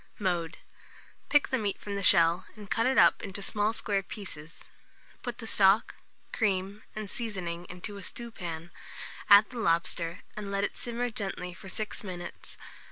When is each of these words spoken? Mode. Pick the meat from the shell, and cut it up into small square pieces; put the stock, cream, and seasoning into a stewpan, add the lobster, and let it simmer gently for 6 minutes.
Mode. 0.17 0.57
Pick 1.29 1.49
the 1.49 1.59
meat 1.59 1.79
from 1.79 1.93
the 1.95 2.01
shell, 2.01 2.47
and 2.55 2.71
cut 2.71 2.87
it 2.87 2.97
up 2.97 3.21
into 3.21 3.43
small 3.43 3.71
square 3.71 4.01
pieces; 4.01 4.63
put 5.21 5.37
the 5.37 5.45
stock, 5.45 5.93
cream, 6.33 6.81
and 6.95 7.07
seasoning 7.07 7.67
into 7.69 7.97
a 7.97 8.01
stewpan, 8.01 8.71
add 9.29 9.51
the 9.51 9.59
lobster, 9.59 10.21
and 10.35 10.49
let 10.49 10.63
it 10.63 10.75
simmer 10.75 11.11
gently 11.11 11.53
for 11.53 11.69
6 11.69 12.03
minutes. 12.03 12.57